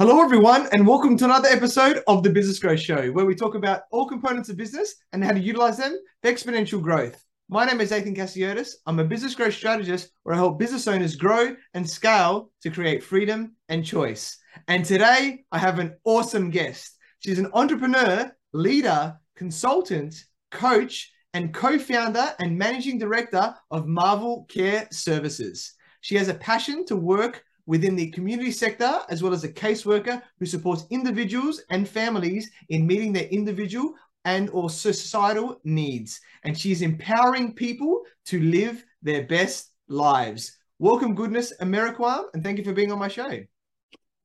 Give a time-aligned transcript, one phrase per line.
[0.00, 3.54] Hello, everyone, and welcome to another episode of the Business Growth Show, where we talk
[3.54, 7.22] about all components of business and how to utilize them for exponential growth.
[7.50, 8.76] My name is Athin Cassiotis.
[8.86, 13.04] I'm a business growth strategist where I help business owners grow and scale to create
[13.04, 14.38] freedom and choice.
[14.68, 16.96] And today I have an awesome guest.
[17.18, 20.14] She's an entrepreneur, leader, consultant,
[20.50, 25.74] coach, and co founder and managing director of Marvel Care Services.
[26.00, 30.20] She has a passion to work within the community sector, as well as a caseworker
[30.40, 36.20] who supports individuals and families in meeting their individual and or societal needs.
[36.42, 40.58] And she's empowering people to live their best lives.
[40.80, 43.38] Welcome, Goodness Emerokwam, and thank you for being on my show.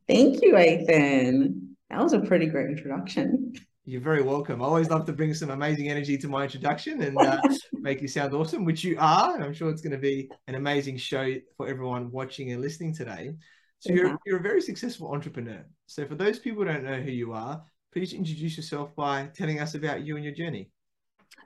[0.07, 1.67] Thank you, Athin.
[1.91, 3.53] That was a pretty great introduction.
[3.87, 4.63] You're very welcome.
[4.63, 7.39] I always love to bring some amazing energy to my introduction and uh,
[7.73, 9.35] make you sound awesome, which you are.
[9.35, 12.95] And I'm sure it's going to be an amazing show for everyone watching and listening
[12.95, 13.35] today.
[13.77, 13.95] So yeah.
[13.95, 15.63] you're, you're a very successful entrepreneur.
[15.85, 19.59] So for those people who don't know who you are, please introduce yourself by telling
[19.59, 20.71] us about you and your journey.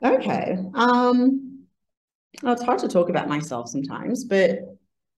[0.01, 0.57] Okay.
[0.75, 1.65] Um,
[2.41, 4.59] well, it's hard to talk about myself sometimes, but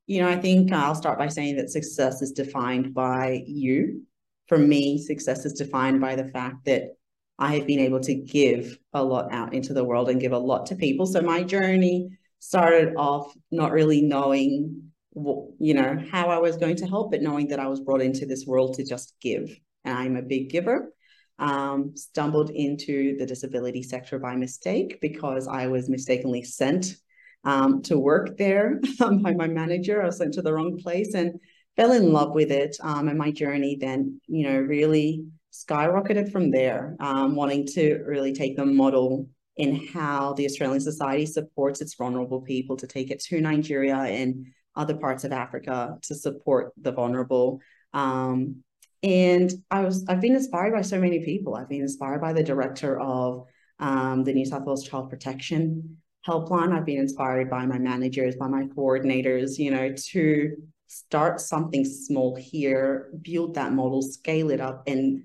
[0.08, 4.08] you know, I think I'll start by saying that success is defined by you.
[4.48, 6.96] For me, success is defined by the fact that
[7.42, 10.38] I have been able to give a lot out into the world and give a
[10.38, 11.08] lot to people.
[11.08, 16.88] So my journey started off not really knowing, you know, how I was going to
[16.88, 19.58] help, but knowing that I was brought into this world to just give.
[19.84, 20.94] And I'm a big giver.
[21.40, 26.96] Um, stumbled into the disability sector by mistake because I was mistakenly sent
[27.44, 30.04] um, to work there by my manager.
[30.04, 31.40] I was sent to the wrong place and
[31.76, 32.78] fell in love with it.
[32.82, 38.34] Um, and my journey then, you know, really skyrocketed from there, um, wanting to really
[38.34, 39.28] take the model
[39.58, 44.48] in how the Australian Society supports its vulnerable people to take it to Nigeria and
[44.76, 47.60] other parts of Africa to support the vulnerable.
[47.94, 48.64] Um,
[49.04, 51.56] and I was I've been inspired by so many people.
[51.56, 53.46] I've been inspired by the director of
[53.80, 56.72] um, the New South Wales Child Protection Helpline.
[56.72, 60.56] I've been inspired by my managers, by my coordinators, you know, to
[60.88, 65.24] start something small here, build that model, scale it up, and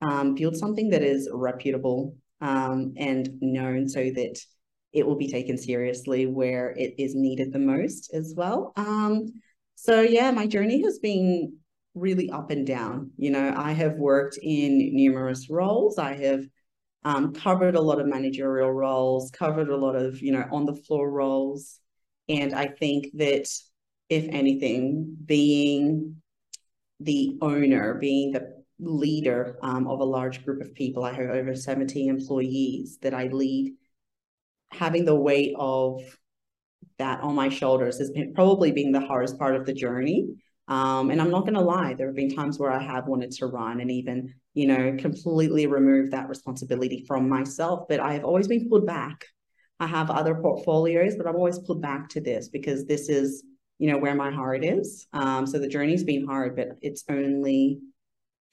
[0.00, 4.38] um, build something that is reputable um, and known so that
[4.92, 8.72] it will be taken seriously where it is needed the most as well.
[8.76, 9.26] Um,
[9.74, 11.56] so yeah, my journey has been
[11.94, 13.10] really up and down.
[13.16, 15.98] You know, I have worked in numerous roles.
[15.98, 16.44] I have
[17.04, 20.74] um, covered a lot of managerial roles, covered a lot of, you know, on the
[20.74, 21.80] floor roles.
[22.28, 23.48] And I think that
[24.08, 26.16] if anything, being
[27.00, 31.04] the owner, being the leader um, of a large group of people.
[31.04, 33.74] I have over 70 employees that I lead.
[34.70, 36.00] Having the weight of
[36.98, 40.28] that on my shoulders has been probably been the hardest part of the journey.
[40.68, 43.30] Um, and I'm not going to lie, there have been times where I have wanted
[43.32, 47.86] to run and even, you know, completely remove that responsibility from myself.
[47.88, 49.24] But I have always been pulled back.
[49.80, 53.44] I have other portfolios, but I'm always pulled back to this because this is,
[53.78, 55.06] you know, where my heart is.
[55.14, 57.80] Um, so the journey's been hard, but it's only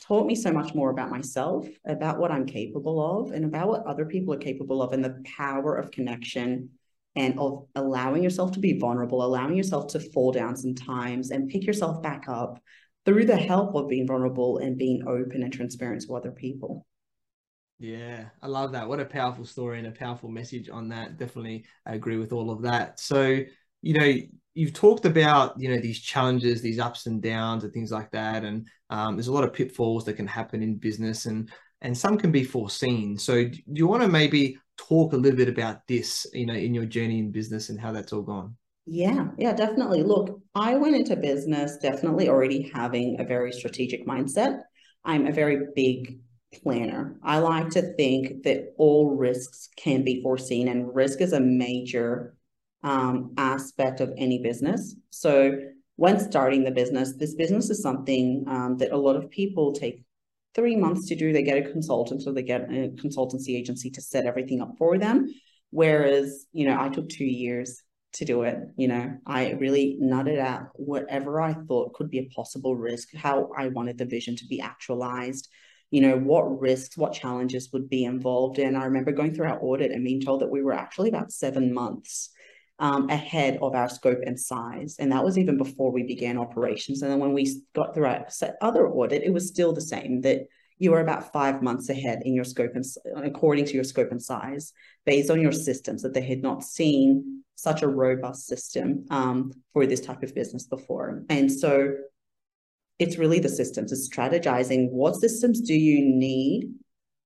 [0.02, 3.86] taught me so much more about myself, about what I'm capable of, and about what
[3.86, 6.70] other people are capable of, and the power of connection
[7.16, 11.66] and of allowing yourself to be vulnerable, allowing yourself to fall down sometimes and pick
[11.66, 12.62] yourself back up
[13.06, 16.86] through the help of being vulnerable and being open and transparent to other people.
[17.78, 18.88] Yeah, I love that.
[18.88, 21.18] What a powerful story and a powerful message on that.
[21.18, 23.00] Definitely I agree with all of that.
[23.00, 23.40] So,
[23.86, 24.14] you know,
[24.56, 28.44] you've talked about you know these challenges these ups and downs and things like that
[28.44, 31.52] and um, there's a lot of pitfalls that can happen in business and
[31.82, 33.18] and some can be foreseen.
[33.18, 36.74] So do you want to maybe talk a little bit about this you know in
[36.74, 38.56] your journey in business and how that's all gone?
[38.88, 40.02] Yeah yeah definitely.
[40.02, 44.62] Look i went into business definitely already having a very strategic mindset.
[45.04, 46.20] I'm a very big
[46.64, 47.18] planner.
[47.22, 52.36] I like to think that all risks can be foreseen and risk is a major
[52.84, 54.96] um, aspect of any business.
[55.10, 55.60] So
[55.96, 60.04] when starting the business, this business is something um, that a lot of people take
[60.54, 61.34] three months to do.
[61.34, 64.98] They get a consultant, so they get a consultancy agency to set everything up for
[64.98, 65.28] them.
[65.72, 67.82] Whereas, you know, I took two years
[68.14, 68.58] to do it.
[68.78, 73.50] You know, I really nutted out whatever I thought could be a possible risk, how
[73.58, 75.50] I wanted the vision to be actualized,
[75.92, 78.60] you know, what risks, what challenges would be involved.
[78.60, 81.32] And I remember going through our audit and being told that we were actually about
[81.32, 82.32] seven months
[82.80, 84.96] um, ahead of our scope and size.
[85.00, 87.02] And that was even before we began operations.
[87.02, 88.26] And then when we got through our
[88.62, 92.34] other audit, it was still the same that you were about five months ahead in
[92.34, 92.86] your scope and
[93.26, 94.74] according to your scope and size
[95.06, 99.86] based on your systems that they had not seen such a robust system um, for
[99.86, 101.24] this type of business before.
[101.30, 101.94] And so
[103.00, 106.74] it's really the systems, it's strategizing what systems do you need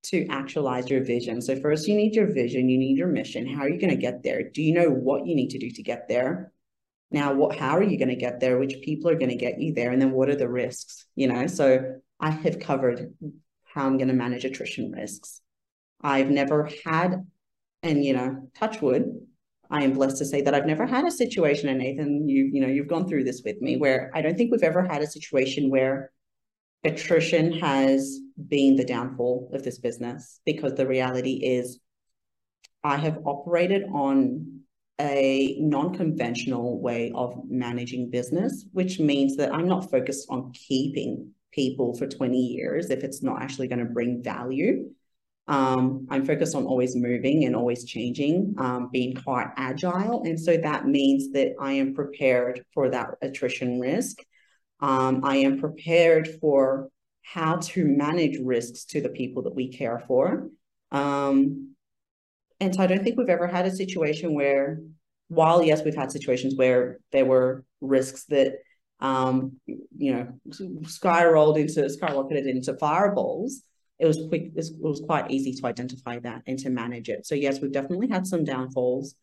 [0.01, 1.41] to actualize your vision.
[1.41, 3.47] So first you need your vision, you need your mission.
[3.47, 4.49] How are you going to get there?
[4.49, 6.51] Do you know what you need to do to get there?
[7.11, 8.59] Now, what how are you going to get there?
[8.59, 9.91] Which people are going to get you there?
[9.91, 11.05] And then what are the risks?
[11.15, 13.13] You know, so I have covered
[13.65, 15.41] how I'm going to manage attrition risks.
[16.01, 17.25] I've never had,
[17.83, 19.27] and you know, touch wood,
[19.69, 22.61] I am blessed to say that I've never had a situation, and Athin, you you
[22.61, 25.07] know, you've gone through this with me, where I don't think we've ever had a
[25.07, 26.11] situation where
[26.83, 31.79] attrition has been the downfall of this business because the reality is
[32.83, 34.61] I have operated on
[34.99, 41.95] a non-conventional way of managing business, which means that I'm not focused on keeping people
[41.95, 44.89] for 20 years if it's not actually going to bring value.
[45.47, 50.23] Um, I'm focused on always moving and always changing, um, being quite agile.
[50.23, 54.19] And so that means that I am prepared for that attrition risk
[54.79, 56.89] um, I am prepared for
[57.21, 60.49] how to manage risks to the people that we care for.
[60.91, 61.75] Um,
[62.59, 64.79] and so I don't think we've ever had a situation where,
[65.27, 68.53] while yes, we've had situations where there were risks that,
[68.99, 70.27] um, you know,
[70.83, 73.61] skyrolled into, skyrocketed into fireballs,
[73.99, 77.27] it was quick, it was quite easy to identify that and to manage it.
[77.27, 79.15] So yes, we've definitely had some downfalls.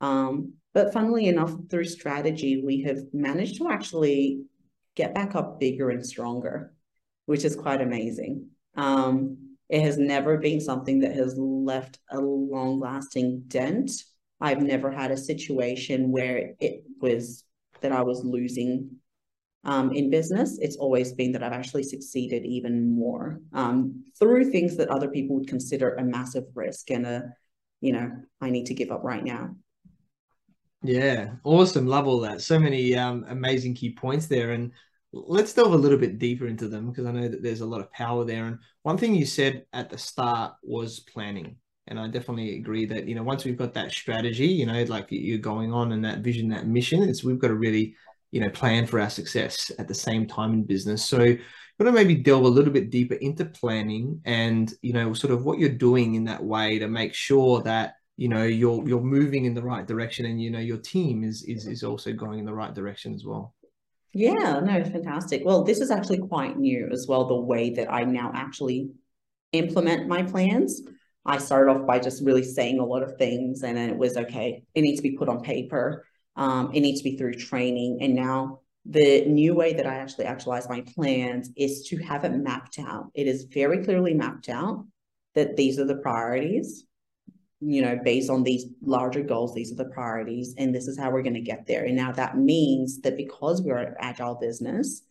[0.00, 4.42] Um, but funnily enough, through strategy, we have managed to actually
[4.94, 6.72] get back up bigger and stronger,
[7.26, 8.48] which is quite amazing.
[8.76, 13.90] Um, it has never been something that has left a long lasting dent.
[14.40, 17.44] I've never had a situation where it was
[17.80, 18.90] that I was losing
[19.64, 20.58] um, in business.
[20.60, 25.36] It's always been that I've actually succeeded even more um, through things that other people
[25.36, 27.34] would consider a massive risk and a,
[27.80, 29.56] you know, I need to give up right now.
[30.84, 31.86] Yeah, awesome.
[31.86, 32.42] Love all that.
[32.42, 34.52] So many um, amazing key points there.
[34.52, 34.70] And
[35.12, 37.80] let's delve a little bit deeper into them because I know that there's a lot
[37.80, 38.44] of power there.
[38.44, 41.56] And one thing you said at the start was planning.
[41.86, 45.06] And I definitely agree that, you know, once we've got that strategy, you know, like
[45.08, 47.94] you're going on and that vision, that mission, it's we've got to really,
[48.30, 51.04] you know, plan for our success at the same time in business.
[51.04, 51.38] So you
[51.78, 55.46] want to maybe delve a little bit deeper into planning and, you know, sort of
[55.46, 59.44] what you're doing in that way to make sure that you know you're you're moving
[59.44, 62.44] in the right direction and you know your team is is is also going in
[62.44, 63.54] the right direction as well.
[64.12, 65.42] Yeah no fantastic.
[65.44, 68.90] Well this is actually quite new as well the way that i now actually
[69.52, 70.82] implement my plans.
[71.26, 74.16] I started off by just really saying a lot of things and then it was
[74.16, 76.04] okay it needs to be put on paper
[76.36, 77.98] um, it needs to be through training.
[78.00, 82.32] And now the new way that i actually actualize my plans is to have it
[82.32, 83.10] mapped out.
[83.14, 84.84] It is very clearly mapped out
[85.34, 86.84] that these are the priorities
[87.60, 91.10] you know, based on these larger goals, these are the priorities, and this is how
[91.10, 91.84] we're going to get there.
[91.84, 95.02] And now that means that because we're an agile business,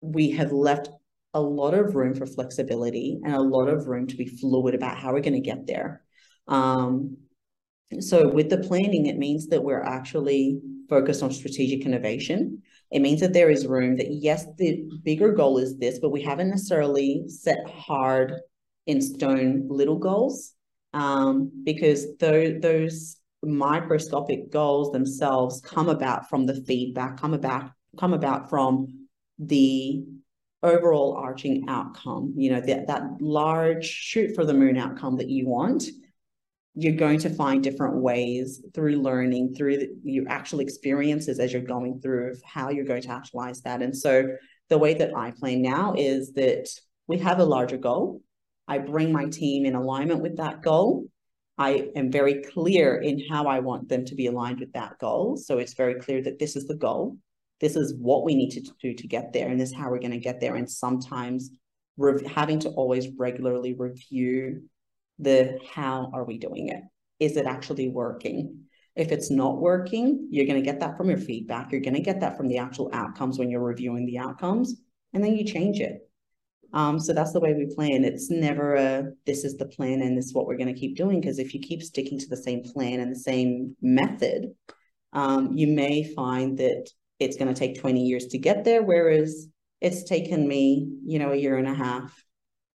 [0.00, 0.88] we have left
[1.32, 4.98] a lot of room for flexibility and a lot of room to be fluid about
[4.98, 6.02] how we're going to get there.
[6.48, 7.18] Um,
[8.00, 12.62] so with the planning, it means that we're actually focused on strategic innovation.
[12.90, 16.22] It means that there is room that yes, the bigger goal is this, but we
[16.22, 18.34] haven't necessarily set hard
[18.86, 20.54] in stone little goals
[20.92, 28.12] um, because those, those microscopic goals themselves come about from the feedback, come about come
[28.12, 29.06] about from
[29.38, 30.04] the
[30.62, 32.34] overall arching outcome.
[32.36, 35.84] You know that that large shoot for the moon outcome that you want.
[36.74, 41.62] You're going to find different ways through learning, through the, your actual experiences as you're
[41.62, 43.82] going through of how you're going to actualize that.
[43.82, 44.36] And so
[44.68, 46.68] the way that I plan now is that
[47.08, 48.22] we have a larger goal
[48.70, 51.08] I bring my team in alignment with that goal.
[51.58, 55.36] I am very clear in how I want them to be aligned with that goal.
[55.36, 57.18] So it's very clear that this is the goal.
[57.60, 59.98] This is what we need to do to get there, and this is how we're
[59.98, 60.54] going to get there.
[60.54, 61.50] And sometimes
[62.32, 64.62] having to always regularly review
[65.18, 66.82] the how are we doing it?
[67.18, 68.66] Is it actually working?
[68.94, 71.72] If it's not working, you're going to get that from your feedback.
[71.72, 74.80] You're going to get that from the actual outcomes when you're reviewing the outcomes,
[75.12, 76.08] and then you change it.
[76.72, 78.04] Um, so that's the way we plan.
[78.04, 80.96] It's never a this is the plan and this is what we're going to keep
[80.96, 81.20] doing.
[81.20, 84.46] Because if you keep sticking to the same plan and the same method,
[85.12, 89.48] um, you may find that it's going to take 20 years to get there, whereas
[89.80, 92.24] it's taken me, you know, a year and a half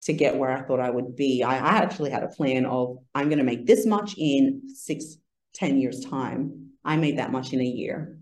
[0.03, 1.43] to get where I thought I would be.
[1.43, 5.17] I, I actually had a plan of I'm going to make this much in six,
[5.55, 6.71] ten years time.
[6.85, 8.19] I made that much in a year.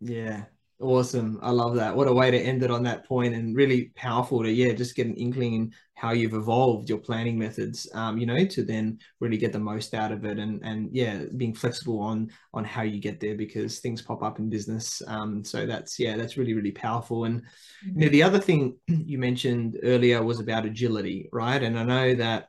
[0.00, 0.44] Yeah,
[0.80, 1.38] Awesome.
[1.42, 1.94] I love that.
[1.94, 4.96] What a way to end it on that point and really powerful to, yeah, just
[4.96, 8.98] get an inkling in how you've evolved your planning methods, um, you know, to then
[9.20, 12.80] really get the most out of it and, and yeah, being flexible on, on how
[12.80, 15.02] you get there because things pop up in business.
[15.06, 17.26] Um, so that's, yeah, that's really, really powerful.
[17.26, 17.42] And,
[17.82, 21.62] you know, the other thing you mentioned earlier was about agility, right?
[21.62, 22.48] And I know that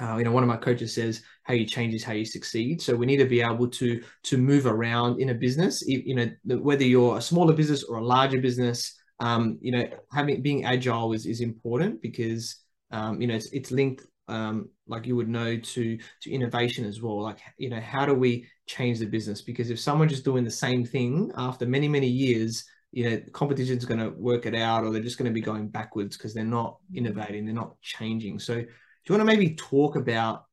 [0.00, 2.80] uh, you know, one of my coaches says how you change is how you succeed.
[2.80, 5.82] So we need to be able to to move around in a business.
[5.86, 10.40] You know, whether you're a smaller business or a larger business, um, you know, having
[10.40, 12.56] being agile is is important because
[12.92, 17.02] um, you know it's it's linked um, like you would know to to innovation as
[17.02, 17.20] well.
[17.20, 19.42] Like you know, how do we change the business?
[19.42, 23.84] Because if someone's just doing the same thing after many many years, you know, competition's
[23.84, 26.44] going to work it out, or they're just going to be going backwards because they're
[26.44, 28.38] not innovating, they're not changing.
[28.38, 28.62] So
[29.08, 30.44] you want to maybe talk about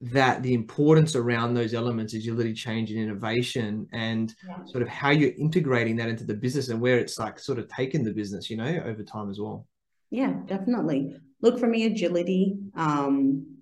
[0.00, 4.64] that the importance around those elements agility change and innovation and yeah.
[4.64, 7.68] sort of how you're integrating that into the business and where it's like sort of
[7.68, 9.66] taken the business you know over time as well.
[10.10, 11.16] Yeah definitely.
[11.42, 12.56] Look for me agility.
[12.76, 13.58] Um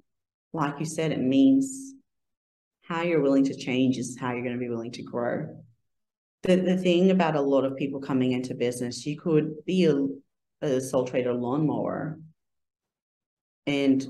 [0.52, 1.94] like you said it means
[2.82, 5.46] how you're willing to change is how you're going to be willing to grow.
[6.44, 10.06] The, the thing about a lot of people coming into business you could be a,
[10.64, 12.20] a sole trader lawnmower
[13.66, 14.06] and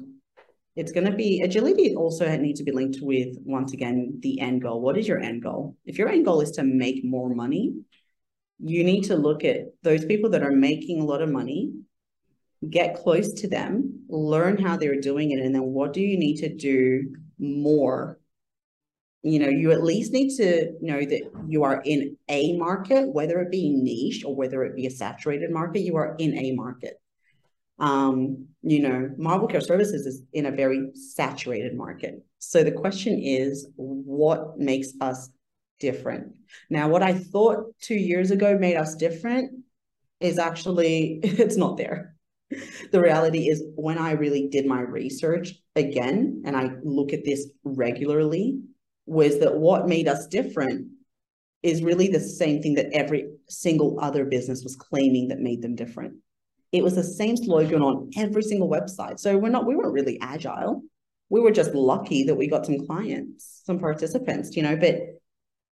[0.78, 4.62] it's going to be agility also needs to be linked with once again the end
[4.62, 4.80] goal.
[4.80, 5.76] What is your end goal?
[5.85, 7.75] If your end goal is to make more money
[8.58, 11.73] you need to look at those people that are making a lot of money
[12.68, 16.37] get close to them learn how they're doing it and then what do you need
[16.38, 18.18] to do more?
[19.23, 23.40] You know you at least need to know that you are in a market whether
[23.40, 27.00] it be niche or whether it be a saturated market you are in a market.
[27.78, 32.25] Um, you know, Marvel Care Services is in a very saturated market.
[32.38, 35.30] So the question is, what makes us
[35.80, 36.34] different?
[36.70, 39.64] Now, what I thought two years ago made us different
[40.20, 42.14] is actually, it's not there.
[42.92, 47.46] The reality is, when I really did my research again, and I look at this
[47.62, 48.60] regularly,
[49.04, 50.88] was that what made us different
[51.62, 55.75] is really the same thing that every single other business was claiming that made them
[55.75, 56.14] different
[56.72, 59.18] it was the same slogan on every single website.
[59.18, 60.82] So we're not, we weren't really agile.
[61.30, 64.76] We were just lucky that we got some clients, some participants, you know.
[64.76, 65.20] But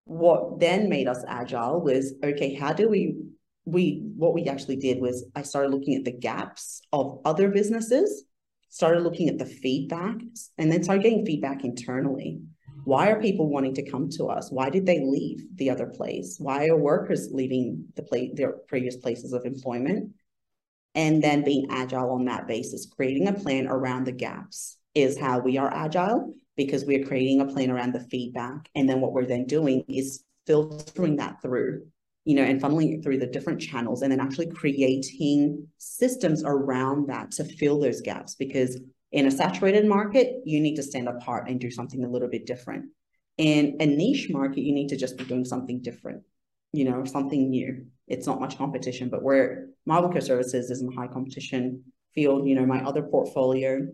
[0.04, 3.16] what then made us agile was okay, how do we
[3.64, 8.24] we what we actually did was I started looking at the gaps of other businesses,
[8.68, 10.16] started looking at the feedback,
[10.56, 12.40] and then started getting feedback internally.
[12.84, 14.52] Why are people wanting to come to us?
[14.52, 16.36] Why did they leave the other place?
[16.38, 20.12] Why are workers leaving the place their previous places of employment?
[20.96, 25.38] And then being agile on that basis, creating a plan around the gaps is how
[25.38, 28.70] we are agile because we are creating a plan around the feedback.
[28.74, 31.86] And then what we're then doing is filtering that through,
[32.24, 37.08] you know, and funneling it through the different channels and then actually creating systems around
[37.10, 38.34] that to fill those gaps.
[38.34, 38.80] Because
[39.12, 42.46] in a saturated market, you need to stand apart and do something a little bit
[42.46, 42.86] different.
[43.36, 46.22] In a niche market, you need to just be doing something different,
[46.72, 50.88] you know, something new it's not much competition, but where Marvel Care Services is in
[50.88, 51.82] a high competition
[52.14, 53.86] field, you know, my other portfolio,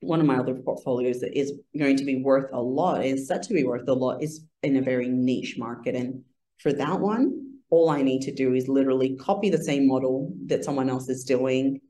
[0.00, 3.42] one of my other portfolios that is going to be worth a lot, is set
[3.44, 5.94] to be worth a lot, is in a very niche market.
[5.94, 6.22] And
[6.58, 10.64] for that one, all I need to do is literally copy the same model that
[10.64, 11.80] someone else is doing,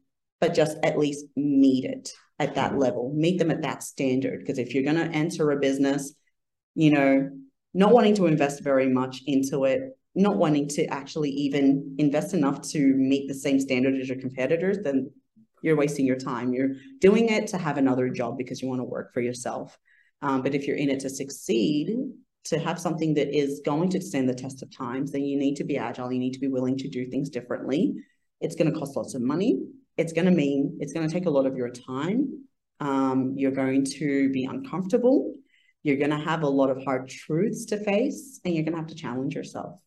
[0.41, 2.81] but just at least meet it at that mm-hmm.
[2.81, 4.41] level, meet them at that standard.
[4.41, 6.15] Because if you're going to enter a business,
[6.75, 7.31] you know,
[7.75, 12.63] not wanting to invest very much into it, not wanting to actually even invest enough
[12.71, 15.11] to meet the same standard as your competitors, then
[15.63, 16.53] you're wasting your time.
[16.53, 19.79] You're doing it to have another job because you want to work for yourself.
[20.23, 21.97] Um, but if you're in it to succeed,
[22.45, 25.57] to have something that is going to stand the test of times, then you need
[25.57, 26.13] to be agile.
[26.13, 27.95] You need to be willing to do things differently.
[28.41, 29.61] It's going to cost lots of money.
[29.97, 32.45] It's going to mean it's going to take a lot of your time.
[32.81, 35.35] Um, you're going to be uncomfortable.
[35.83, 38.81] You're going to have a lot of hard truths to face, and you're going to
[38.81, 39.81] have to challenge yourself.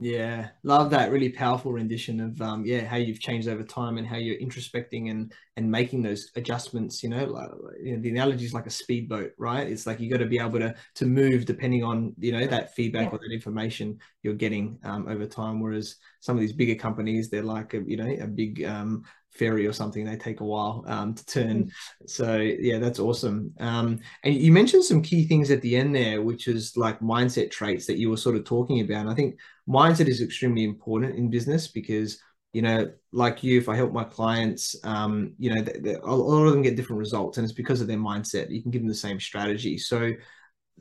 [0.00, 4.04] Yeah, love that really powerful rendition of um, yeah how you've changed over time and
[4.04, 7.00] how you're introspecting and and making those adjustments.
[7.04, 7.48] You know, like
[7.80, 9.68] you know, the analogy is like a speedboat, right?
[9.68, 12.74] It's like you got to be able to to move depending on you know that
[12.74, 13.10] feedback yeah.
[13.10, 15.60] or that information you're getting um, over time.
[15.60, 19.66] Whereas some of these bigger companies, they're like a you know a big um, ferry
[19.66, 21.64] or something they take a while um, to turn.
[21.64, 22.06] Mm-hmm.
[22.06, 23.52] so yeah that's awesome.
[23.58, 27.50] Um, and you mentioned some key things at the end there which is like mindset
[27.50, 29.02] traits that you were sort of talking about.
[29.02, 29.38] And i think
[29.68, 32.18] mindset is extremely important in business because
[32.52, 36.06] you know like you if i help my clients um, you know they, they, a
[36.06, 38.50] lot of them get different results and it's because of their mindset.
[38.50, 39.78] You can give them the same strategy.
[39.78, 40.12] So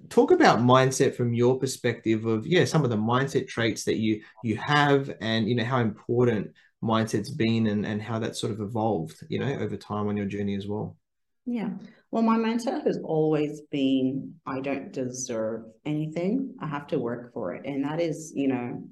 [0.10, 4.22] talk about mindset from your perspective of yeah some of the mindset traits that you
[4.43, 6.51] you have and you know how important
[6.84, 10.25] mindset's been and and how that sort of evolved you know over time on your
[10.25, 10.98] journey as well
[11.46, 11.70] yeah
[12.12, 17.54] well my mindset has always been i don't deserve anything i have to work for
[17.54, 18.84] it and that is you know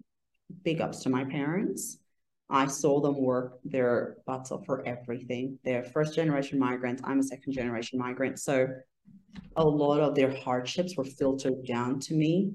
[0.64, 1.98] big ups to my parents
[2.52, 5.58] I saw them work their butts off for everything.
[5.64, 7.02] They're first generation migrants.
[7.06, 8.40] I'm a second generation migrant.
[8.40, 8.68] So
[9.56, 12.52] a lot of their hardships were filtered down to me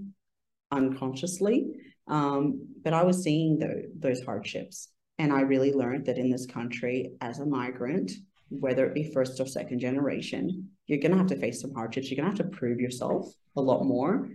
[0.71, 1.69] unconsciously.
[2.09, 4.91] Um, but I was seeing the, those hardships.
[5.19, 8.13] And I really learned that in this country, as a migrant,
[8.49, 12.11] whether it be first or second generation, you're going to have to face some hardships.
[12.11, 14.29] You're going to have to prove yourself a lot more.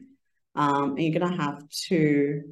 [0.56, 2.44] Um, and you're going to have to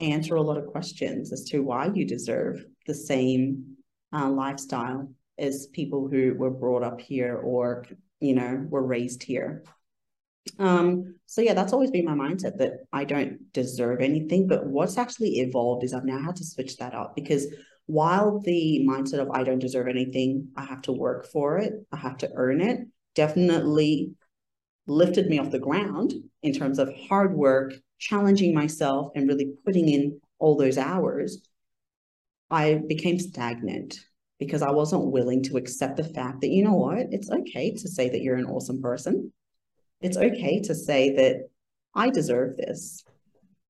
[0.00, 3.76] answer a lot of questions as to why you deserve the same
[4.12, 7.84] uh, lifestyle as people who were brought up here or
[8.20, 9.62] you know were raised here
[10.58, 14.96] um so yeah that's always been my mindset that i don't deserve anything but what's
[14.96, 17.46] actually evolved is i've now had to switch that up because
[17.86, 21.96] while the mindset of i don't deserve anything i have to work for it i
[21.96, 22.80] have to earn it
[23.14, 24.12] definitely
[24.86, 29.88] lifted me off the ground in terms of hard work challenging myself and really putting
[29.88, 31.42] in all those hours
[32.50, 34.00] i became stagnant
[34.40, 37.88] because I wasn't willing to accept the fact that, you know what, it's okay to
[37.88, 39.32] say that you're an awesome person.
[40.00, 41.48] It's okay to say that
[41.94, 43.04] I deserve this.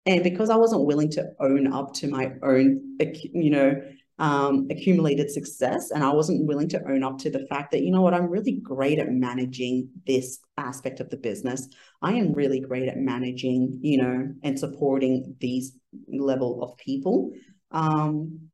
[0.07, 3.83] And because I wasn't willing to own up to my own, you know,
[4.19, 7.91] um, accumulated success, and I wasn't willing to own up to the fact that, you
[7.91, 11.69] know what, I'm really great at managing this aspect of the business.
[12.03, 15.73] I am really great at managing, you know, and supporting these
[16.07, 17.33] level of people.
[17.71, 18.51] Um,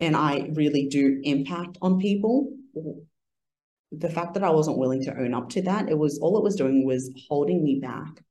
[0.00, 2.52] and I really do impact on people,
[3.92, 6.44] the fact that I wasn't willing to own up to that, it was all it
[6.44, 8.22] was doing was holding me back.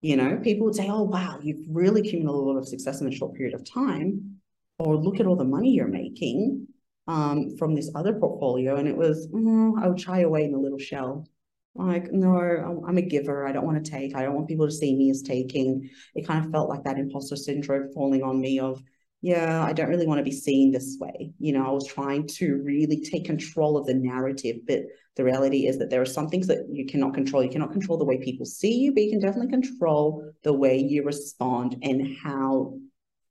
[0.00, 3.08] You know, people would say, Oh, wow, you've really accumulated a lot of success in
[3.08, 4.38] a short period of time.
[4.78, 6.66] Or look at all the money you're making
[7.06, 8.76] um, from this other portfolio.
[8.76, 11.28] And it was, mm, I would shy away in a little shell.
[11.74, 13.46] Like, no, I'm a giver.
[13.46, 14.14] I don't want to take.
[14.14, 15.88] I don't want people to see me as taking.
[16.14, 18.82] It kind of felt like that imposter syndrome falling on me of,
[19.22, 21.30] yeah, I don't really want to be seen this way.
[21.38, 24.80] You know, I was trying to really take control of the narrative, but
[25.14, 27.44] the reality is that there are some things that you cannot control.
[27.44, 30.76] You cannot control the way people see you, but you can definitely control the way
[30.76, 32.74] you respond and how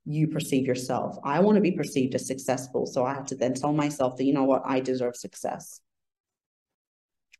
[0.06, 1.18] you perceive yourself.
[1.24, 2.86] I want to be perceived as successful.
[2.86, 5.80] So I have to then tell myself that, you know what, I deserve success.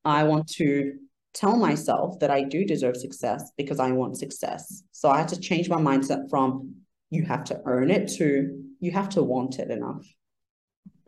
[0.04, 0.98] I want to
[1.32, 4.82] tell myself that I do deserve success because I want success.
[4.92, 6.81] So I had to change my mindset from
[7.12, 10.04] you have to earn it to you have to want it enough.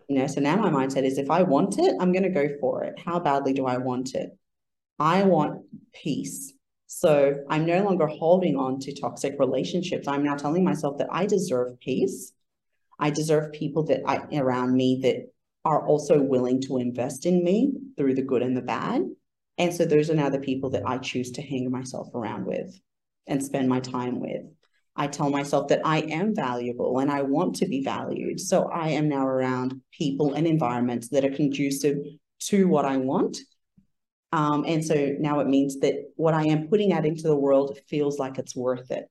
[0.08, 2.48] You know so now my mindset is if i want it i'm going to go
[2.60, 2.98] for it.
[2.98, 4.36] How badly do i want it?
[4.98, 5.62] I want
[5.94, 6.52] peace.
[6.86, 10.06] So i'm no longer holding on to toxic relationships.
[10.06, 12.32] I'm now telling myself that i deserve peace.
[12.98, 15.32] I deserve people that i around me that
[15.64, 19.00] are also willing to invest in me through the good and the bad.
[19.56, 22.78] And so those are now the people that i choose to hang myself around with
[23.26, 24.44] and spend my time with
[24.96, 28.38] I tell myself that I am valuable and I want to be valued.
[28.40, 31.98] So I am now around people and environments that are conducive
[32.44, 33.38] to what I want.
[34.32, 37.78] Um, and so now it means that what I am putting out into the world
[37.88, 39.06] feels like it's worth it.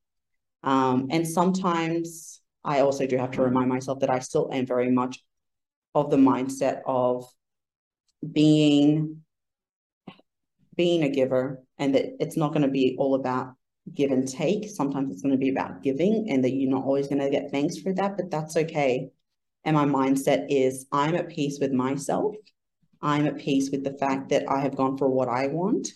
[0.64, 4.90] Um, and sometimes I also do have to remind myself that I still am very
[4.90, 5.20] much
[5.96, 7.26] of the mindset of
[8.32, 9.22] being
[10.76, 13.54] being a giver and that it's not going to be all about
[13.94, 14.70] give and take.
[14.70, 17.52] Sometimes it's going to be about giving and that you're not always going to get
[17.52, 19.10] thanks for that, but that's okay.
[19.66, 22.36] And my mindset is I'm at peace with myself.
[23.02, 25.90] I'm at peace with the fact that I have gone for what I want.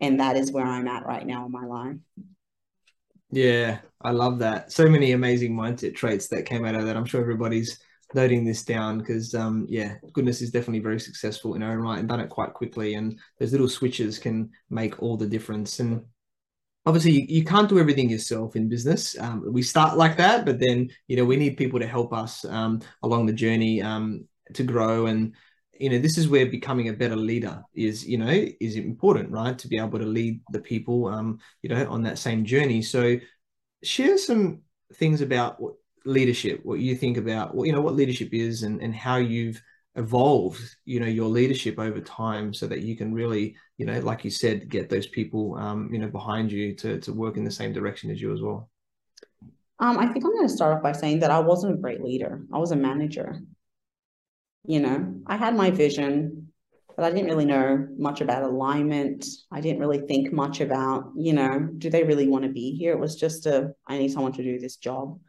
[0.00, 1.96] And that is where I'm at right now in my life.
[3.30, 4.72] Yeah, I love that.
[4.72, 6.96] So many amazing mindset traits that came out of that.
[6.96, 7.78] I'm sure everybody's
[8.14, 11.98] noting this down because um yeah goodness is definitely very successful in her own right
[11.98, 16.02] and done it quite quickly and those little switches can make all the difference and
[16.86, 19.18] obviously you, you, can't do everything yourself in business.
[19.18, 22.44] Um, we start like that, but then you know we need people to help us
[22.44, 25.06] um, along the journey um, to grow.
[25.06, 25.34] And
[25.78, 29.58] you know this is where becoming a better leader is you know is important, right?
[29.58, 32.82] To be able to lead the people, um, you know, on that same journey.
[32.82, 33.16] So
[33.82, 34.62] share some
[34.94, 38.80] things about what leadership, what you think about, what you know, what leadership is, and
[38.80, 39.62] and how you've
[39.98, 44.24] evolved you know your leadership over time so that you can really you know like
[44.24, 47.50] you said get those people um you know behind you to to work in the
[47.50, 48.70] same direction as you as well
[49.80, 52.02] um i think i'm going to start off by saying that i wasn't a great
[52.02, 53.40] leader i was a manager
[54.64, 56.48] you know i had my vision
[56.98, 59.24] but I didn't really know much about alignment.
[59.52, 62.92] I didn't really think much about, you know, do they really want to be here?
[62.92, 65.20] It was just a, I need someone to do this job.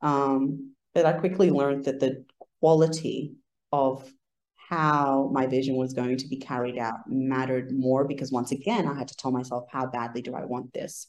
[0.00, 2.24] Um, but I quickly learned that the
[2.60, 3.34] quality
[3.72, 4.10] of
[4.56, 8.96] how my vision was going to be carried out mattered more because once again, I
[8.96, 11.08] had to tell myself, how badly do I want this?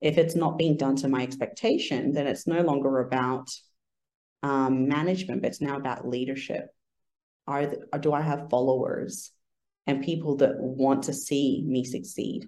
[0.00, 3.48] If it's not being done to my expectation, then it's no longer about
[4.42, 6.68] um, management, but it's now about leadership.
[7.46, 9.30] Are, do I have followers
[9.86, 12.46] and people that want to see me succeed?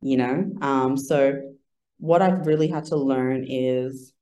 [0.00, 1.54] You know, um, so
[1.98, 4.12] what I've really had to learn is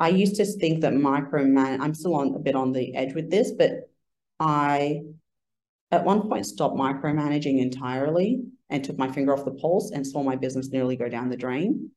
[0.00, 1.78] I used to think that microman.
[1.80, 3.90] I'm still on a bit on the edge with this, but
[4.40, 5.02] I
[5.92, 10.22] at one point stopped micromanaging entirely and took my finger off the pulse and saw
[10.22, 11.90] my business nearly go down the drain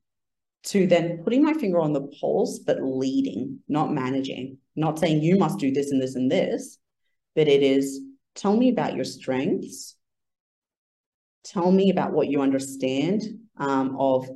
[0.64, 5.38] to then putting my finger on the pulse, but leading, not managing, not saying you
[5.38, 6.78] must do this and this and this,
[7.36, 8.02] but it is
[8.36, 9.96] tell me about your strengths.
[11.44, 13.22] Tell me about what you understand
[13.58, 14.30] um, of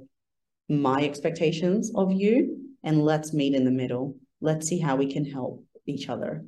[0.67, 2.56] my expectations of you,
[2.87, 4.15] and let's meet in the middle.
[4.39, 6.45] Let's see how we can help each other.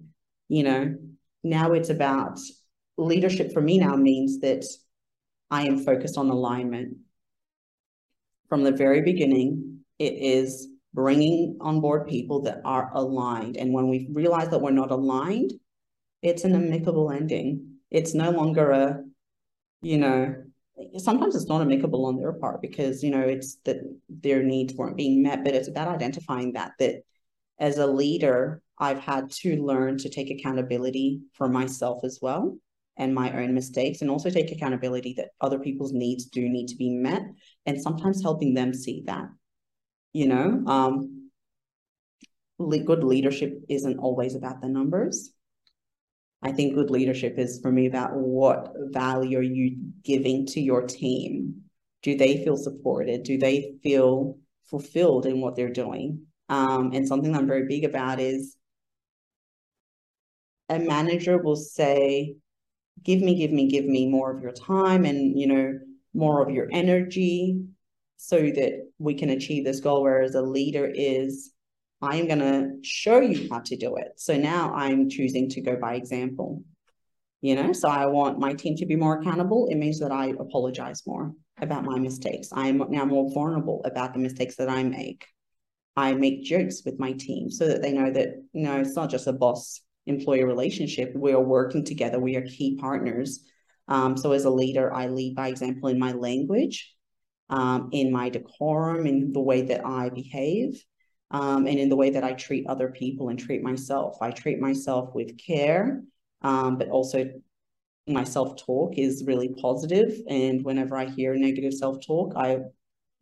[0.47, 0.95] You know,
[1.43, 2.39] now it's about
[2.97, 4.63] leadership for me now means that
[5.51, 6.95] I am focused on alignment.
[8.47, 13.57] From the very beginning, it is bringing on board people that are aligned.
[13.57, 15.51] And when we realize that we're not aligned,
[16.21, 17.79] it's an amicable ending.
[17.91, 19.03] It's no longer a,
[19.81, 20.35] you know,
[20.97, 23.77] sometimes it's not amicable on their part because, you know, it's that
[24.09, 27.03] their needs weren't being met, but it's about identifying that, that
[27.59, 32.57] as a leader, I've had to learn to take accountability for myself as well
[32.97, 36.75] and my own mistakes and also take accountability that other people's needs do need to
[36.75, 37.23] be met
[37.65, 39.27] and sometimes helping them see that
[40.13, 40.63] you know?
[40.67, 41.15] Um
[42.85, 45.31] good leadership isn't always about the numbers
[46.41, 50.83] i think good leadership is for me about what value are you giving to your
[50.85, 51.63] team?
[52.01, 53.23] Do they feel supported?
[53.23, 56.25] Do they feel fulfilled in what they're doing?
[56.47, 58.55] Um, and something i'm very big about is
[60.69, 62.35] a manager will say
[63.03, 65.79] give me give me give me more of your time and you know
[66.13, 67.59] more of your energy
[68.17, 70.03] so that we can achieve this goal.
[70.03, 71.51] Whereas a leader is
[72.01, 75.75] i'm going to show you how to do it so now i'm choosing to go
[75.75, 76.63] by example
[77.41, 80.27] you know so i want my team to be more accountable it means that i
[80.39, 85.25] apologize more about my mistakes i'm now more vulnerable about the mistakes that i make
[85.95, 89.09] i make jokes with my team so that they know that you know it's not
[89.09, 91.13] just a boss employee relationship.
[91.15, 92.19] We are working together.
[92.19, 93.43] We are key partners.
[93.87, 96.93] Um, so as a leader, I lead by example in my language,
[97.49, 100.83] um, in my decorum, in the way that I behave,
[101.31, 104.17] um, and in the way that I treat other people and treat myself.
[104.21, 106.03] I treat myself with care,
[106.41, 107.29] um, but also
[108.07, 110.19] my self-talk is really positive.
[110.27, 112.59] And whenever I hear negative self-talk, I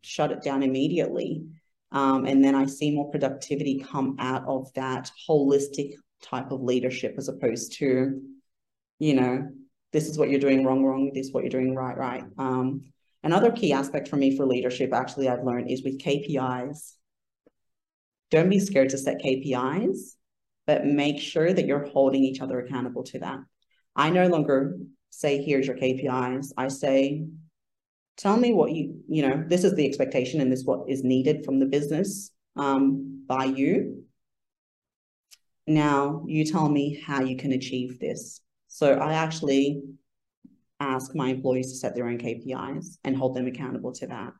[0.01, 1.43] shut it down immediately.
[1.91, 7.15] Um, and then I see more productivity come out of that holistic type of leadership
[7.17, 8.21] as opposed to,
[8.99, 9.47] you know,
[9.93, 12.23] this is what you're doing wrong, wrong, this is what you're doing right, right.
[12.37, 12.91] Um,
[13.23, 16.96] another key aspect for me for leadership, actually, I've learned is with KPIs.
[18.31, 20.15] Don't be scared to set KPIs,
[20.65, 23.39] but make sure that you're holding each other accountable to that.
[23.95, 24.77] I no longer
[25.09, 26.51] say, here's your KPIs.
[26.57, 27.25] I say,
[28.17, 31.03] tell me what you, you know, this is the expectation and this is what is
[31.03, 34.03] needed from the business um, by you.
[35.65, 38.41] Now you tell me how you can achieve this.
[38.67, 39.81] So I actually
[40.79, 44.33] ask my employees to set their own KPIs and hold them accountable to that.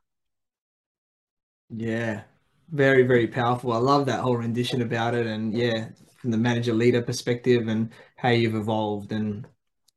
[1.70, 2.22] Yeah,
[2.70, 3.72] very, very powerful.
[3.72, 5.26] I love that whole rendition about it.
[5.26, 9.12] And yeah, from the manager leader perspective and how you've evolved.
[9.12, 9.46] And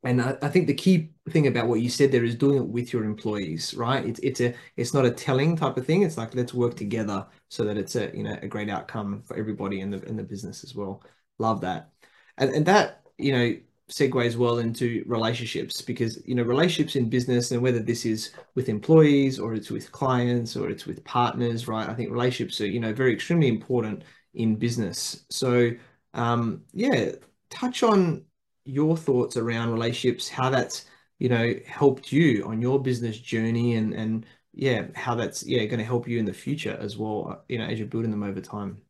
[0.03, 2.67] and I, I think the key thing about what you said there is doing it
[2.67, 4.05] with your employees, right?
[4.05, 6.03] It's it's a it's not a telling type of thing.
[6.03, 9.37] It's like let's work together so that it's a you know a great outcome for
[9.37, 11.03] everybody in the in the business as well.
[11.39, 11.91] Love that.
[12.37, 13.55] And, and that, you know,
[13.91, 18.69] segues well into relationships because, you know, relationships in business and whether this is with
[18.69, 21.89] employees or it's with clients or it's with partners, right?
[21.89, 25.25] I think relationships are, you know, very extremely important in business.
[25.29, 25.71] So,
[26.13, 27.11] um, yeah,
[27.49, 28.23] touch on
[28.65, 30.85] your thoughts around relationships, how that's,
[31.19, 35.79] you know, helped you on your business journey and, and yeah, how that's, yeah, going
[35.79, 38.41] to help you in the future as well, you know, as you're building them over
[38.41, 38.81] time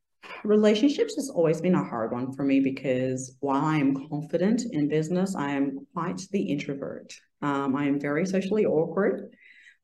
[0.43, 4.87] relationships has always been a hard one for me because while I am confident in
[4.87, 7.13] business, I am quite the introvert.
[7.41, 9.33] Um, I am very socially awkward.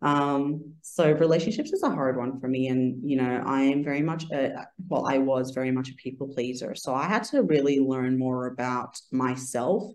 [0.01, 2.67] Um, so relationships is a hard one for me.
[2.67, 6.27] And, you know, I am very much a, well, I was very much a people
[6.27, 6.75] pleaser.
[6.75, 9.91] So I had to really learn more about myself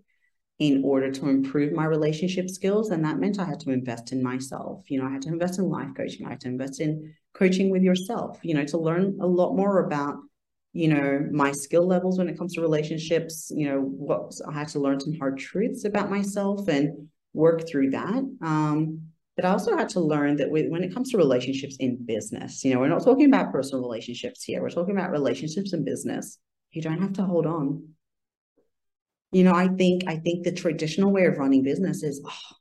[0.58, 2.90] in order to improve my relationship skills.
[2.90, 4.90] And that meant I had to invest in myself.
[4.90, 7.70] You know, I had to invest in life coaching, I had to invest in coaching
[7.70, 10.16] with yourself, you know, to learn a lot more about,
[10.72, 14.68] you know, my skill levels when it comes to relationships, you know, what I had
[14.68, 18.22] to learn some hard truths about myself and work through that.
[18.42, 19.02] Um,
[19.36, 22.72] but I also had to learn that when it comes to relationships in business, you
[22.72, 24.60] know, we're not talking about personal relationships here.
[24.60, 26.38] We're talking about relationships in business.
[26.70, 27.88] You don't have to hold on.
[29.30, 32.56] You know, I think I think the traditional way of running business is, oh,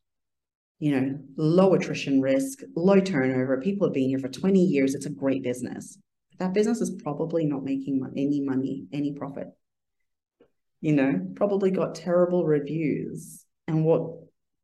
[0.79, 3.59] you know, low attrition risk, low turnover.
[3.59, 4.95] People have been here for 20 years.
[4.95, 5.97] It's a great business.
[6.41, 9.49] That business is probably not making any money, any profit.
[10.79, 13.45] You know, probably got terrible reviews.
[13.67, 14.13] And what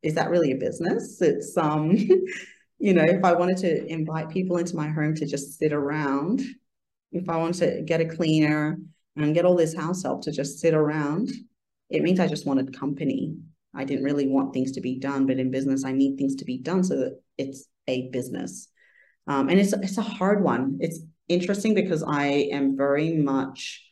[0.02, 1.22] is that really a business?
[1.22, 1.92] It's um,
[2.80, 6.40] you know, if I wanted to invite people into my home to just sit around,
[7.12, 8.76] if I want to get a cleaner
[9.14, 11.30] and get all this house help to just sit around,
[11.90, 13.36] it means I just wanted company.
[13.72, 16.44] I didn't really want things to be done, but in business, I need things to
[16.44, 18.66] be done so that it's a business.
[19.28, 20.78] Um, and it's it's a hard one.
[20.80, 23.84] It's interesting because I am very much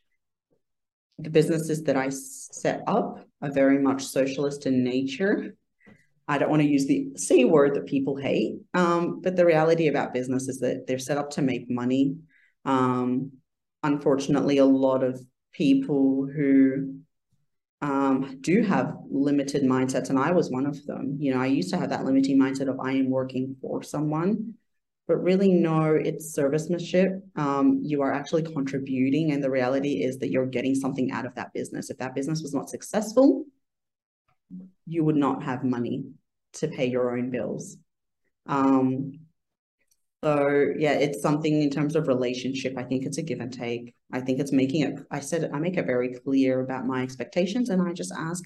[1.18, 5.56] the businesses that I set up are very much socialist in nature.
[6.28, 9.86] I don't want to use the C word that people hate, um, but the reality
[9.86, 12.16] about business is that they're set up to make money.
[12.64, 13.32] Um,
[13.82, 15.20] unfortunately, a lot of
[15.52, 16.96] people who
[17.80, 21.16] um, do have limited mindsets, and I was one of them.
[21.20, 24.54] You know, I used to have that limiting mindset of I am working for someone,
[25.08, 27.20] but really, no, it's servicemanship.
[27.36, 31.34] Um, you are actually contributing, and the reality is that you're getting something out of
[31.36, 31.90] that business.
[31.90, 33.44] If that business was not successful,
[34.86, 36.04] you would not have money
[36.54, 37.76] to pay your own bills.
[38.46, 39.20] Um,
[40.24, 42.74] so yeah, it's something in terms of relationship.
[42.76, 43.94] I think it's a give and take.
[44.12, 47.68] I think it's making it, I said, I make it very clear about my expectations
[47.68, 48.42] and I just ask,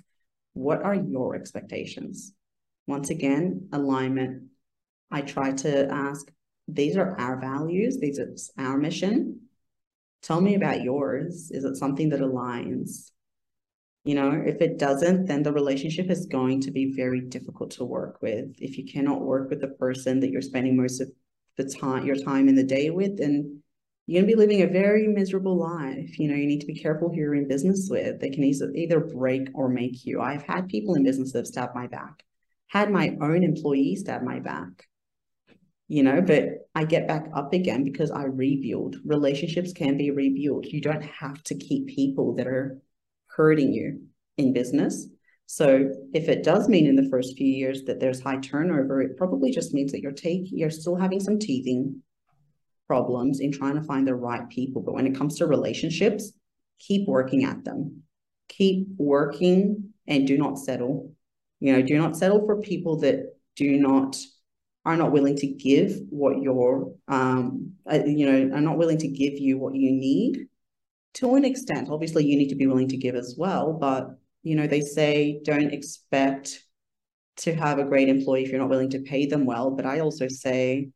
[0.53, 2.35] what are your expectations?
[2.87, 4.49] Once again, alignment.
[5.11, 6.31] I try to ask,
[6.75, 9.41] these are our values, these are our mission.
[10.23, 11.51] Tell me about yours.
[11.51, 13.11] Is it something that aligns?
[14.05, 17.85] You know, if it doesn't, then the relationship is going to be very difficult to
[17.85, 18.55] work with.
[18.59, 21.11] If you cannot work with the person that you're spending most of
[21.57, 23.63] the time, your time in the day with, then
[24.07, 26.19] you're going to be living a very miserable life.
[26.19, 28.21] You know, you need to be careful who you're in business with.
[28.21, 30.21] They can either break or make you.
[30.21, 32.25] I've had people in business that have stabbed my back,
[32.69, 34.89] had my own employees stab my back,
[35.91, 38.99] you know, but I get back up again because I rebuild.
[39.05, 40.67] Relationships can be rebuilt.
[40.67, 42.81] You don't have to keep people that are
[43.27, 44.03] hurting you
[44.39, 45.09] in business.
[45.47, 49.17] So if it does mean in the first few years that there's high turnover, it
[49.17, 52.01] probably just means that you're taking you're still having some teething
[52.87, 54.83] problems in trying to find the right people.
[54.83, 56.33] But when it comes to relationships,
[56.79, 58.05] keep working at them.
[58.49, 61.13] Keep working and do not settle.
[61.59, 64.17] You know, do not settle for people that do not
[64.85, 69.09] are not willing to give what you're um uh, you know are not willing to
[69.09, 70.49] give you what you need
[71.15, 74.55] to an extent, obviously you need to be willing to give as well, but you
[74.57, 76.63] know, they say don't expect
[77.39, 79.71] to have a great employee if you're not willing to pay them well.
[79.71, 80.91] But I also say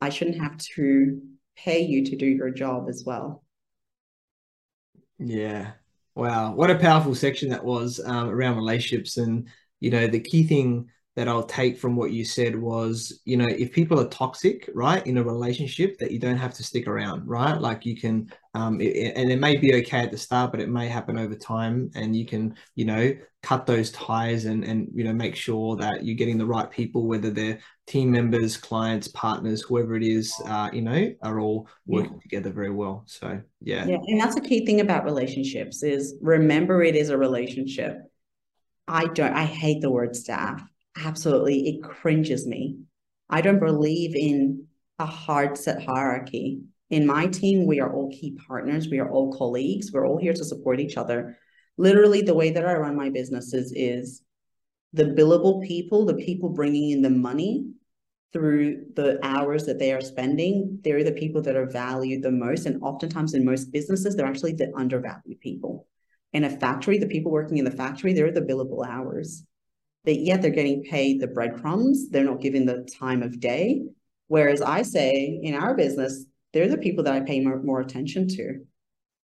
[0.00, 1.20] I shouldn't have to
[1.56, 3.44] pay you to do your job as well.
[5.18, 5.72] Yeah.
[6.14, 6.54] Wow.
[6.54, 9.16] What a powerful section that was um, around relationships.
[9.16, 9.48] And,
[9.80, 10.88] you know, the key thing
[11.20, 15.06] that I'll take from what you said was, you know, if people are toxic, right,
[15.06, 17.60] in a relationship, that you don't have to stick around, right?
[17.60, 20.70] Like you can, um, it, and it may be okay at the start, but it
[20.70, 25.04] may happen over time, and you can, you know, cut those ties and and you
[25.04, 29.60] know make sure that you're getting the right people, whether they're team members, clients, partners,
[29.60, 32.22] whoever it is, uh, you know, are all working yeah.
[32.22, 33.04] together very well.
[33.04, 37.18] So yeah, yeah, and that's a key thing about relationships is remember it is a
[37.18, 37.98] relationship.
[38.88, 39.34] I don't.
[39.34, 40.62] I hate the word staff
[40.96, 42.78] absolutely it cringes me.
[43.28, 44.66] I don't believe in
[44.98, 46.62] a hard set hierarchy.
[46.90, 50.32] In my team, we are all key partners, we are all colleagues, we're all here
[50.32, 51.38] to support each other.
[51.78, 54.22] Literally, the way that I run my businesses is
[54.92, 57.66] the billable people, the people bringing in the money
[58.32, 62.66] through the hours that they are spending, they're the people that are valued the most.
[62.66, 65.86] And oftentimes in most businesses, they're actually the undervalued people.
[66.32, 69.44] In a factory, the people working in the factory, they're the billable hours
[70.04, 72.08] that yet they're getting paid the breadcrumbs.
[72.10, 73.82] They're not given the time of day.
[74.28, 78.28] Whereas I say in our business, they're the people that I pay more, more attention
[78.28, 78.60] to.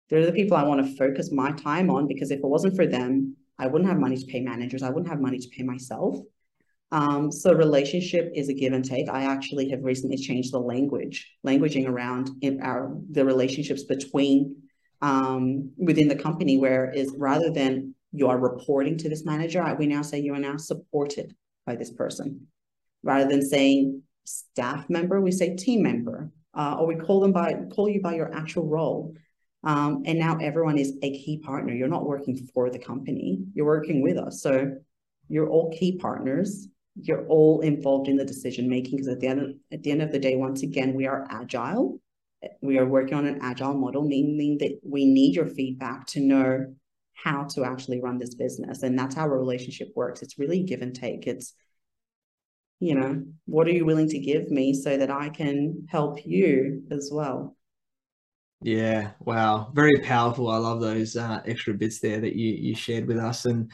[0.08, 2.87] They're the people I want to focus my time on because if it wasn't for
[2.87, 4.82] them, I wouldn't have money to pay managers.
[4.82, 6.18] I wouldn't have money to pay myself.
[6.90, 9.08] Um, so relationship is a give and take.
[9.08, 12.30] I actually have recently changed the language, languaging around
[12.62, 14.56] our the relationships between
[15.02, 19.77] um, within the company, where is rather than you are reporting to this manager.
[19.77, 21.35] We now say you are now supported
[21.66, 22.46] by this person.
[23.03, 27.55] Rather than saying staff member, we say team member, uh, or we call them by
[27.74, 29.14] call you by your actual role.
[29.64, 31.74] Um, and now everyone is a key partner.
[31.74, 34.40] You're not working for the company, you're working with us.
[34.40, 34.77] So
[35.29, 36.68] you're all key partners.
[36.96, 40.12] You're all involved in the decision making because at the end at the end of
[40.12, 42.00] the day, once again, we are agile.
[42.62, 46.74] We are working on an agile model, meaning that we need your feedback to know
[47.24, 48.82] how to actually run this business.
[48.82, 50.20] And that's how a relationship works.
[50.20, 51.26] It's really give and take.
[51.26, 51.54] It's,
[52.80, 56.82] you know, what are you willing to give me so that I can help you
[56.90, 57.56] as well?
[58.60, 60.50] Yeah, wow, very powerful.
[60.50, 63.70] I love those uh, extra bits there that you you shared with us, and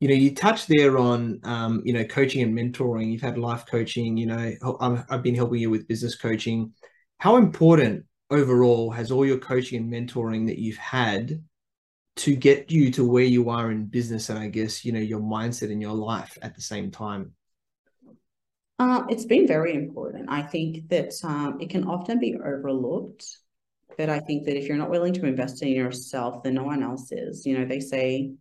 [0.00, 3.12] you know, you touched there on um, you know coaching and mentoring.
[3.12, 4.16] You've had life coaching.
[4.16, 6.72] You know, i I've been helping you with business coaching.
[7.18, 11.40] How important overall has all your coaching and mentoring that you've had
[12.16, 15.20] to get you to where you are in business and I guess, you know, your
[15.20, 17.32] mindset and your life at the same time?
[18.78, 20.26] Uh, it's been very important.
[20.28, 23.24] I think that um, it can often be overlooked,
[23.96, 26.82] but I think that if you're not willing to invest in yourself, then no one
[26.82, 27.46] else is.
[27.46, 28.32] You know, they say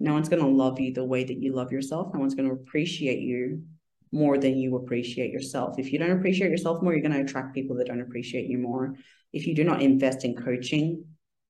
[0.00, 2.12] no one's going to love you the way that you love yourself.
[2.12, 3.62] No one's going to appreciate you
[4.10, 5.78] more than you appreciate yourself.
[5.78, 8.58] If you don't appreciate yourself more, you're going to attract people that don't appreciate you
[8.58, 8.96] more.
[9.32, 11.04] If you do not invest in coaching,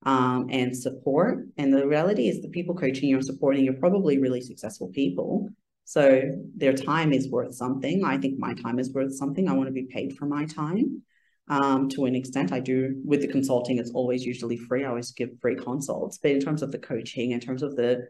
[0.05, 1.47] um, and support.
[1.57, 4.89] And the reality is, the people coaching you and supporting you are probably really successful
[4.89, 5.49] people.
[5.85, 6.23] So
[6.57, 8.05] their time is worth something.
[8.05, 9.49] I think my time is worth something.
[9.49, 11.03] I want to be paid for my time.
[11.49, 14.85] Um, to an extent, I do with the consulting, it's always usually free.
[14.85, 16.19] I always give free consults.
[16.19, 18.07] But in terms of the coaching, in terms of the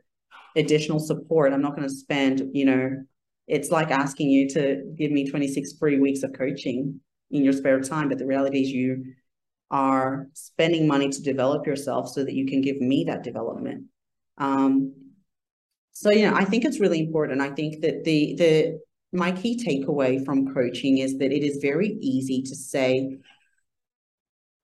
[0.55, 2.91] additional support, I'm not going to spend, you know,
[3.49, 7.01] it's like asking you to give me 26 free weeks of coaching
[7.31, 8.09] in your spare time.
[8.09, 9.15] But the reality is, you
[9.73, 13.87] are spending money to develop yourself so that you can give me that development.
[14.37, 14.95] Um,
[15.93, 17.41] so you know, I think it's really important.
[17.41, 18.81] I think that the the
[19.13, 23.19] my key takeaway from coaching is that it is very easy to say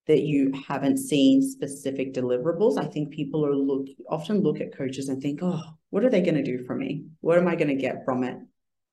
[0.06, 2.78] that you haven't seen specific deliverables.
[2.78, 6.22] I think people are look often look at coaches and think, oh, what are they
[6.22, 7.04] going to do for me?
[7.20, 8.36] What am I going to get from it?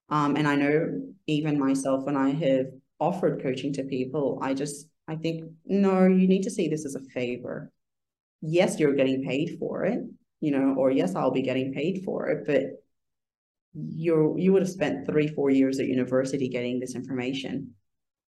[0.09, 2.67] Um, and I know even myself, when I have
[2.99, 6.95] offered coaching to people, I just I think, no, you need to see this as
[6.95, 7.71] a favor.
[8.41, 9.99] Yes, you're getting paid for it,
[10.39, 12.81] you know, or yes, I'll be getting paid for it, but
[13.73, 17.71] you're you would have spent three, four years at university getting this information.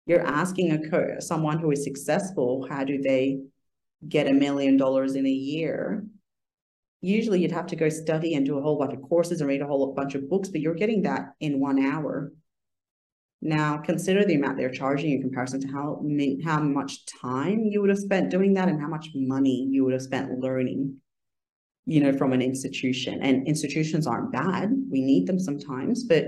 [0.06, 3.40] You're asking a co- someone who is successful, how do they
[4.08, 6.04] get a million dollars in a year?
[7.00, 9.60] Usually you'd have to go study and do a whole bunch of courses and read
[9.60, 12.32] a whole bunch of books, but you're getting that in one hour
[13.40, 16.02] now, consider the amount they're charging in comparison to how
[16.44, 19.92] how much time you would have spent doing that and how much money you would
[19.92, 20.96] have spent learning,
[21.84, 23.22] you know, from an institution.
[23.22, 24.70] And institutions aren't bad.
[24.90, 26.24] We need them sometimes, but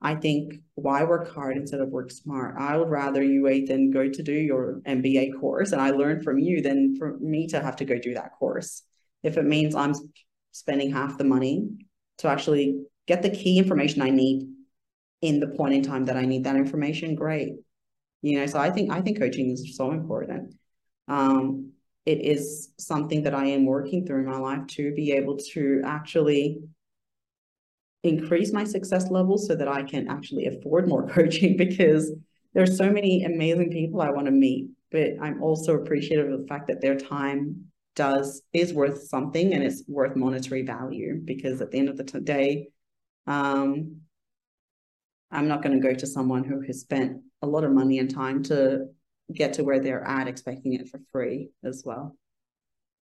[0.00, 2.56] I think why work hard instead of work smart?
[2.58, 6.22] I would rather you wait than go to do your MBA course and I learn
[6.24, 8.82] from you than for me to have to go do that course.
[9.22, 9.94] If it means I'm
[10.50, 11.68] spending half the money
[12.18, 14.48] to actually get the key information I need
[15.22, 17.54] in the point in time that I need that information, great.
[18.20, 20.54] You know, so I think I think coaching is so important.
[21.08, 21.72] Um,
[22.04, 25.82] it is something that I am working through in my life to be able to
[25.84, 26.60] actually
[28.02, 32.12] increase my success levels so that I can actually afford more coaching because
[32.54, 36.46] there's so many amazing people I want to meet, but I'm also appreciative of the
[36.46, 41.70] fact that their time does is worth something and it's worth monetary value because at
[41.70, 42.68] the end of the day,
[43.26, 44.00] um,
[45.32, 48.12] I'm not going to go to someone who has spent a lot of money and
[48.12, 48.86] time to
[49.32, 52.16] get to where they're at, expecting it for free as well.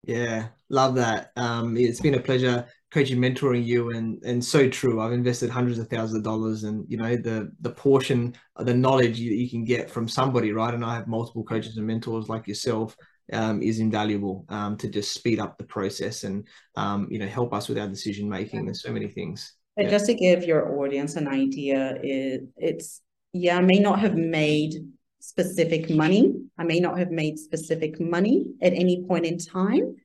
[0.03, 1.31] Yeah, love that.
[1.35, 5.01] Um, it's been a pleasure coaching, mentoring you, and and so true.
[5.01, 9.19] I've invested hundreds of thousands of dollars, and you know the the portion the knowledge
[9.19, 10.73] you, you can get from somebody, right?
[10.73, 12.95] And I have multiple coaches and mentors like yourself.
[13.33, 17.55] Um, is invaluable um, to just speed up the process and um, you know help
[17.55, 18.65] us with our decision making.
[18.65, 19.54] There's so many things.
[19.75, 19.91] But yeah.
[19.91, 23.01] just to give your audience an idea, it, it's,
[23.33, 24.73] yeah, I may not have made
[25.19, 26.33] specific money.
[26.57, 29.95] I may not have made specific money at any point in time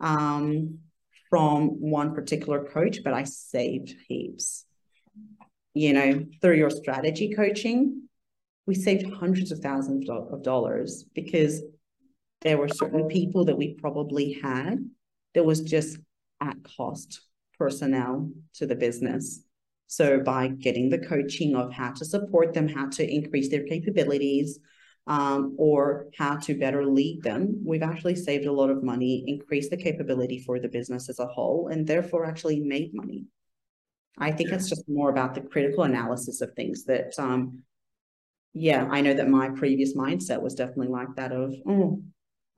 [0.00, 0.78] um,
[1.28, 4.64] from one particular coach, but I saved heaps.
[5.74, 8.08] You know, through your strategy coaching,
[8.66, 11.62] we saved hundreds of thousands of dollars because
[12.42, 14.78] there were certain people that we probably had
[15.34, 15.98] that was just
[16.40, 17.20] at cost
[17.58, 19.42] personnel to the business.
[19.86, 24.58] So by getting the coaching of how to support them, how to increase their capabilities,
[25.06, 29.70] um, or how to better lead them, we've actually saved a lot of money, increased
[29.70, 33.24] the capability for the business as a whole, and therefore actually made money.
[34.18, 34.56] I think yeah.
[34.56, 37.62] it's just more about the critical analysis of things that, um,
[38.52, 42.02] yeah, I know that my previous mindset was definitely like that of, oh,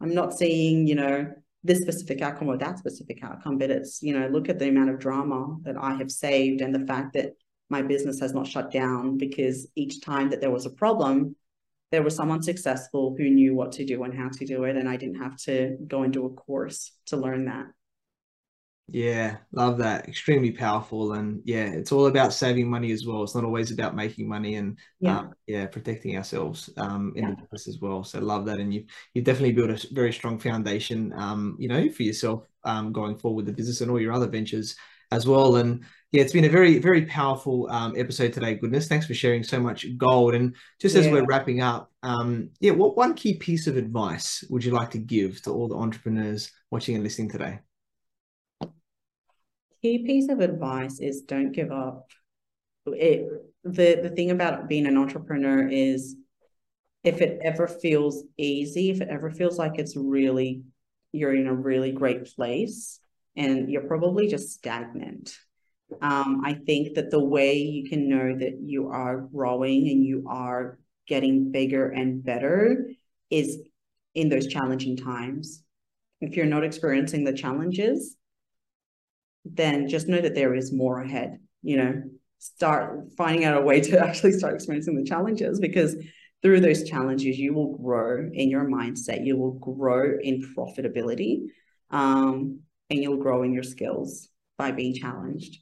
[0.00, 1.32] I'm not seeing, you know,
[1.62, 4.90] this specific outcome or that specific outcome, but it's, you know, look at the amount
[4.90, 7.32] of drama that I have saved and the fact that
[7.68, 11.36] my business has not shut down because each time that there was a problem,
[11.90, 14.76] there was someone successful who knew what to do and how to do it.
[14.76, 17.66] And I didn't have to go and do a course to learn that.
[18.92, 20.08] Yeah, love that.
[20.08, 21.12] Extremely powerful.
[21.12, 23.22] And yeah, it's all about saving money as well.
[23.22, 27.30] It's not always about making money and yeah, um, yeah protecting ourselves um, in yeah.
[27.30, 28.02] the business as well.
[28.02, 28.58] So love that.
[28.58, 32.92] And you've, you've definitely built a very strong foundation, um, you know, for yourself um,
[32.92, 34.74] going forward with the business and all your other ventures
[35.12, 35.56] as well.
[35.56, 38.54] And yeah, it's been a very, very powerful um, episode today.
[38.54, 40.34] Goodness, thanks for sharing so much gold.
[40.34, 44.64] And just as we're wrapping up, um, yeah, what one key piece of advice would
[44.64, 47.60] you like to give to all the entrepreneurs watching and listening today?
[49.82, 52.10] Key piece of advice is don't give up.
[52.86, 53.26] It
[53.64, 56.16] the the thing about being an entrepreneur is
[57.02, 60.62] if it ever feels easy, if it ever feels like it's really
[61.12, 63.00] you're in a really great place
[63.36, 65.36] and you're probably just stagnant
[66.00, 70.24] um, I think that the way you can know that you are growing and you
[70.28, 72.90] are getting bigger and better
[73.30, 73.62] is
[74.14, 75.62] in those challenging times.
[76.20, 78.16] If you're not experiencing the challenges,
[79.44, 81.38] then just know that there is more ahead.
[81.62, 82.02] You know,
[82.38, 85.96] start finding out a way to actually start experiencing the challenges because
[86.42, 91.42] through those challenges, you will grow in your mindset, you will grow in profitability,
[91.90, 95.58] um, and you'll grow in your skills by being challenged.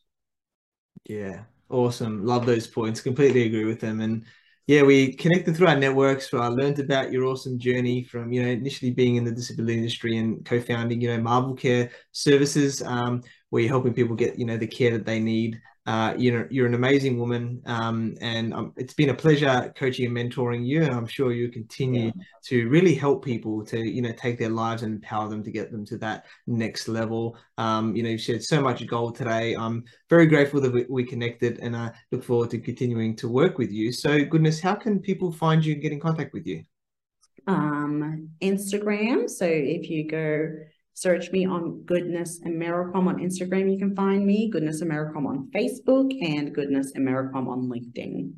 [1.04, 2.24] Yeah, awesome.
[2.24, 3.00] Love those points.
[3.00, 4.00] Completely agree with them.
[4.00, 4.24] And
[4.68, 6.30] yeah, we connected through our networks.
[6.30, 9.78] So I learned about your awesome journey from, you know, initially being in the disability
[9.78, 14.44] industry and co-founding, you know, Marvel Care Services, um, where you're helping people get, you
[14.44, 15.58] know, the care that they need
[15.88, 20.04] uh, you know, you're an amazing woman, um, and um, it's been a pleasure coaching
[20.04, 20.82] and mentoring you.
[20.82, 22.22] And I'm sure you continue yeah.
[22.48, 25.72] to really help people to, you know, take their lives and empower them to get
[25.72, 27.38] them to that next level.
[27.56, 29.54] Um, you know, you've shared so much gold today.
[29.54, 33.56] I'm very grateful that we, we connected, and I look forward to continuing to work
[33.56, 33.90] with you.
[33.90, 36.64] So, goodness, how can people find you and get in contact with you?
[37.46, 39.30] Um, Instagram.
[39.30, 40.50] So if you go
[40.98, 43.70] Search me on Goodness Emerokwam on Instagram.
[43.70, 48.32] You can find me, Goodness Emerokwam on Facebook, and Goodness Emerokwam on LinkedIn.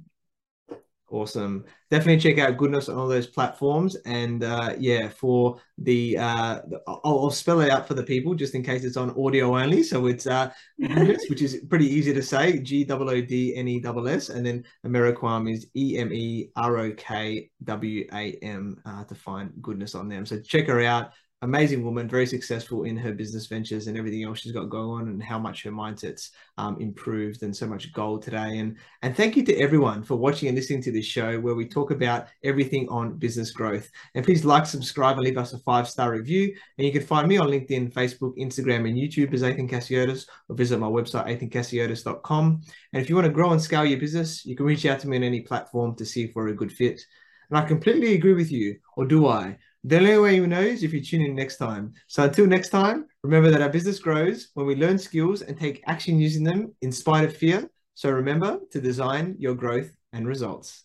[1.08, 1.64] Awesome.
[1.90, 3.96] Definitely check out Goodness on all those platforms.
[4.04, 8.54] And uh, yeah, for the, uh, I'll, I'll, spell it out for the people just
[8.54, 9.82] in case it's on audio only.
[9.82, 13.68] So it's uh, Goodness, which is pretty easy to say G O O D N
[13.68, 14.28] E S S.
[14.28, 19.14] And then Emerokwam is E M E R O K W A M uh, to
[19.14, 20.26] find Goodness on them.
[20.26, 21.12] So check her out
[21.42, 25.08] amazing woman, very successful in her business ventures and everything else she's got going on,
[25.08, 28.58] and how much her mindset's um, improved and so much gold today.
[28.58, 31.66] And and thank you to everyone for watching and listening to this show where we
[31.66, 33.90] talk about everything on business growth.
[34.14, 36.54] And please like, subscribe, and leave us a five star review.
[36.76, 40.56] And you can find me on LinkedIn, Facebook, Instagram, and YouTube as Athin Cassiotis, or
[40.56, 42.60] visit my website athincassiotis.com.
[42.92, 45.08] And if you want to grow and scale your business, you can reach out to
[45.08, 47.00] me on any platform to see if we're a good fit.
[47.48, 49.58] And I completely agree with you, or do I?
[49.82, 51.94] The only way you know is if you tune in next time.
[52.06, 55.82] So until next time, remember that our business grows when we learn skills and take
[55.86, 57.70] action using them in spite of fear.
[57.94, 60.84] So remember to design your growth and results.